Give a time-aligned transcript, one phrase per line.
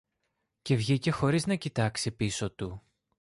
[0.61, 2.81] Και βγήκε χωρίς να κοιτάξει πίσω του.